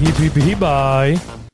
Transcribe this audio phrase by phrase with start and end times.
[0.00, 1.49] Heep, heep, heep, bye.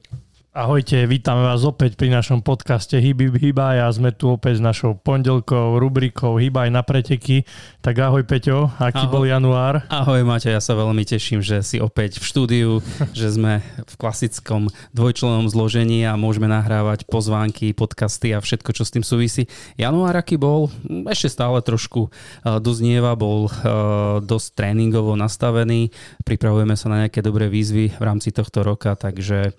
[0.56, 4.96] Ahojte, vítame vás opäť pri našom podcaste hip, hibaj a sme tu opäť s našou
[4.96, 7.44] pondelkou rubrikou Hibaj na preteky.
[7.84, 9.12] Tak ahoj Peťo, aký ahoj.
[9.12, 9.84] bol január?
[9.92, 12.70] Ahoj Maťo, ja sa veľmi teším, že si opäť v štúdiu,
[13.12, 18.96] že sme v klasickom dvojčlenom zložení a môžeme nahrávať pozvánky, podcasty a všetko, čo s
[18.96, 19.52] tým súvisí.
[19.76, 20.72] Január aký bol?
[21.04, 25.92] Ešte stále trošku uh, doznieva, bol uh, dosť tréningovo nastavený.
[26.24, 29.52] Pripravujeme sa na nejaké dobré výzvy v rámci tohto roka, takže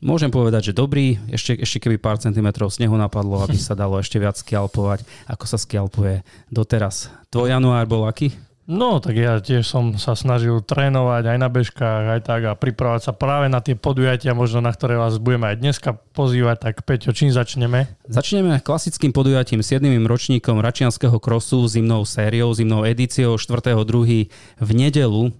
[0.00, 4.16] Môžem povedať, že dobrý, ešte, ešte keby pár centimetrov snehu napadlo, aby sa dalo ešte
[4.16, 7.12] viac skialpovať, ako sa skialpuje doteraz.
[7.28, 8.32] Tvoj január bol aký?
[8.70, 13.02] No, tak ja tiež som sa snažil trénovať aj na bežkách, aj tak a pripravovať
[13.02, 16.70] sa práve na tie podujatia, možno na ktoré vás budeme aj dneska pozývať.
[16.70, 17.90] Tak Peťo, čím začneme?
[18.06, 19.84] Začneme klasickým podujatím 7.
[20.06, 24.30] ročníkom Račianského krosu, zimnou sériou, zimnou edíciou 4.2.
[24.62, 25.34] v nedelu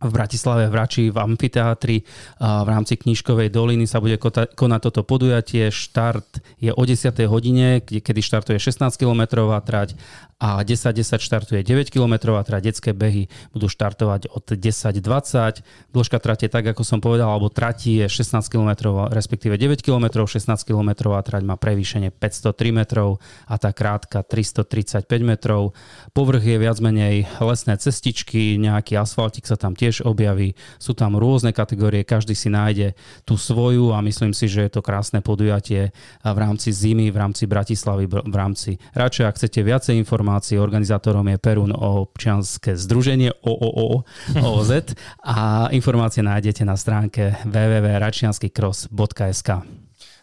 [0.00, 1.96] v Bratislave v Rači v amfiteátri
[2.40, 4.16] v rámci Knižkovej doliny sa bude
[4.56, 5.68] konať toto podujatie.
[5.68, 7.12] Štart je o 10.
[7.28, 9.94] hodine, kedy štartuje 16 km trať
[10.40, 15.92] a 10.10 štartuje 9 km teda detské behy budú štartovať od 10.20.
[15.92, 20.48] Dĺžka trate tak, ako som povedal, alebo trati je 16 km, respektíve 9 km, 16
[20.64, 25.76] km trať má prevýšenie 503 metrov a tá krátka 335 metrov.
[26.16, 30.54] Povrch je viac menej lesné cestičky, nejaký asfaltik sa tam tiež objaví.
[30.78, 32.94] Sú tam rôzne kategórie, každý si nájde
[33.26, 35.90] tú svoju a myslím si, že je to krásne podujatie
[36.22, 40.62] v rámci zimy, v rámci Bratislavy, v rámci Radšej, ak chcete viacej informácií.
[40.62, 44.94] Organizátorom je Perun občianske združenie OOOZ
[45.26, 49.79] a informácie nájdete na stránke www.račianskykross.sk.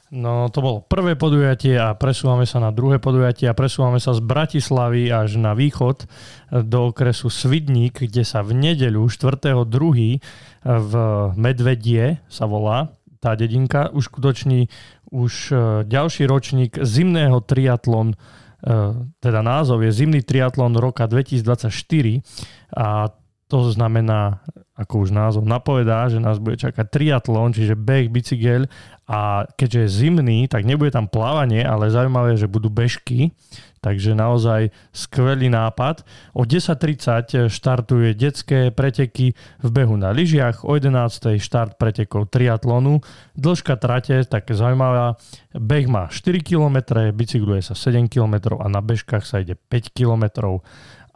[0.08, 4.24] No to bolo prvé podujatie a presúvame sa na druhé podujatie a presúvame sa z
[4.24, 6.08] Bratislavy až na východ
[6.64, 9.68] do okresu Svidník, kde sa v nedeľu 4.2.
[10.64, 10.94] v
[11.36, 18.16] Medvedie sa volá tá dedinka, už e, ďalší ročník zimného triatlon
[19.22, 21.70] teda názov je Zimný triatlon roka 2024
[22.74, 23.14] a
[23.48, 24.44] to znamená,
[24.76, 28.68] ako už názov napovedá, že nás bude čakať triatlon, čiže beh, bicykel
[29.08, 33.32] a keďže je zimný, tak nebude tam plávanie, ale zaujímavé, že budú bežky
[33.88, 36.04] Takže naozaj skvelý nápad.
[36.34, 43.00] O 10.30 štartuje detské preteky v behu na lyžiach, o 11.00 štart pretekov triatlonu.
[43.38, 45.16] Dĺžka trate, také zaujímavá,
[45.54, 50.60] beh má 4 km, bicykluje sa 7 km a na bežkách sa ide 5 km.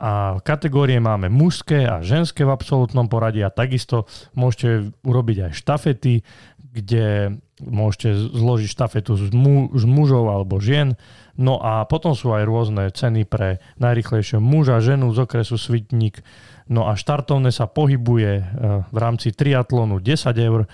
[0.02, 6.26] A kategórie máme mužské a ženské v absolútnom poradí a takisto môžete urobiť aj štafety,
[6.72, 10.98] kde môžete zložiť štafetu z, mu, z mužov alebo žien
[11.40, 16.20] No a potom sú aj rôzne ceny pre najrychlejšieho muža, ženu z okresu Svitník.
[16.68, 18.44] No a štartovné sa pohybuje e,
[18.86, 20.68] v rámci triatlonu 10 eur,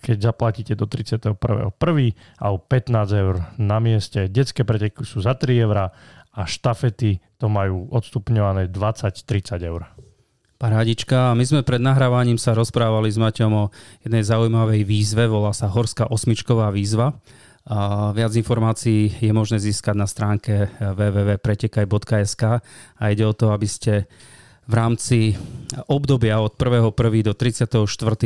[0.00, 1.36] keď zaplatíte do 31.1.
[2.40, 4.26] a o 15 eur na mieste.
[4.32, 5.92] Detské preteky sú za 3 eur
[6.34, 9.82] a štafety to majú odstupňované 20-30 eur.
[10.60, 11.32] Parádička.
[11.32, 13.64] My sme pred nahrávaním sa rozprávali s Maťom o
[14.04, 17.16] jednej zaujímavej výzve, volá sa Horská osmičková výzva.
[17.64, 22.42] A viac informácií je možné získať na stránke www.pretekaj.sk
[22.96, 24.04] a ide o to, aby ste
[24.68, 25.34] v rámci
[25.88, 26.92] obdobia od 1.1.
[27.24, 27.80] do 34.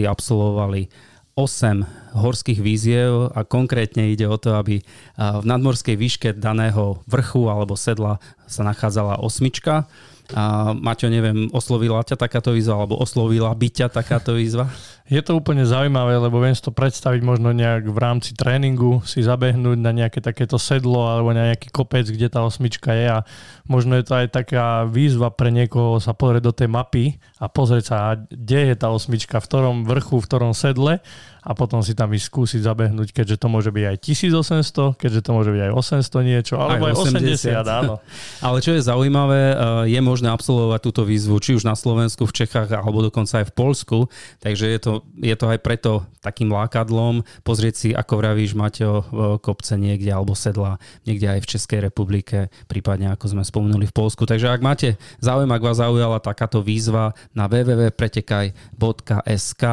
[0.04, 0.90] absolvovali
[1.34, 4.78] 8 horských víziev a konkrétne ide o to, aby
[5.18, 9.88] v nadmorskej výške daného vrchu alebo sedla sa nachádzala osmička
[10.32, 14.72] a Maťo, neviem, oslovila ťa takáto výzva, alebo oslovila by ťa takáto výzva?
[15.04, 19.20] Je to úplne zaujímavé, lebo viem si to predstaviť možno nejak v rámci tréningu, si
[19.20, 23.20] zabehnúť na nejaké takéto sedlo alebo na nejaký kopec, kde tá osmička je a
[23.68, 27.84] možno je to aj taká výzva pre niekoho sa pozrieť do tej mapy a pozrieť
[27.84, 31.04] sa, kde je tá osmička, v ktorom vrchu, v ktorom sedle
[31.44, 35.30] a potom si tam ísť skúsiť zabehnúť, keďže to môže byť aj 1800, keďže to
[35.36, 37.94] môže byť aj 800 niečo, alebo aj, aj 80, 80 áno.
[38.44, 42.44] Ale čo je zaujímavé, eh, je možné absolvovať túto výzvu, či už na Slovensku, v
[42.44, 44.12] Čechách, alebo dokonca aj v Polsku,
[44.44, 49.08] takže je to, je to aj preto takým lákadlom pozrieť si, ako vravíš, Maťo,
[49.40, 50.76] kopce niekde, alebo sedla
[51.08, 54.28] niekde aj v Českej republike, prípadne ako sme spomenuli v Polsku.
[54.28, 59.64] Takže ak máte záujem, ak vás zaujala takáto výzva, na www.pretekaj.sk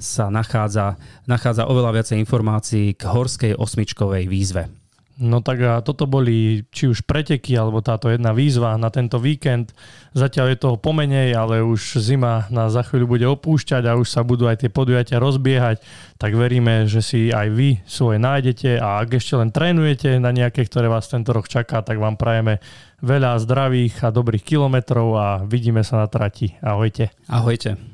[0.00, 4.83] sa nachádza nachádza oveľa viacej informácií k horskej osmičkovej výzve.
[5.14, 9.70] No tak a toto boli či už preteky, alebo táto jedna výzva na tento víkend.
[10.10, 14.26] Zatiaľ je toho pomenej, ale už zima nás za chvíľu bude opúšťať a už sa
[14.26, 15.78] budú aj tie podujatia rozbiehať.
[16.18, 20.66] Tak veríme, že si aj vy svoje nájdete a ak ešte len trénujete na nejaké,
[20.66, 22.58] ktoré vás tento rok čaká, tak vám prajeme
[22.98, 26.58] veľa zdravých a dobrých kilometrov a vidíme sa na trati.
[26.58, 27.14] Ahojte.
[27.30, 27.93] Ahojte.